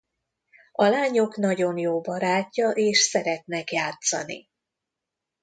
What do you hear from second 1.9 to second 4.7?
barátja és szeretnek játszani.